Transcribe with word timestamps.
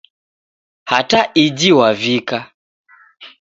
Hata 0.91 1.19
iji 1.43 1.69
Wavika 1.79 2.37